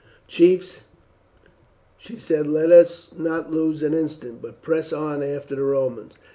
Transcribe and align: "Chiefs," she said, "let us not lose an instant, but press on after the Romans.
"Chiefs," 0.25 0.81
she 1.95 2.15
said, 2.15 2.47
"let 2.47 2.71
us 2.71 3.11
not 3.15 3.51
lose 3.53 3.83
an 3.83 3.93
instant, 3.93 4.41
but 4.41 4.63
press 4.63 4.91
on 4.91 5.21
after 5.21 5.53
the 5.55 5.61
Romans. 5.61 6.13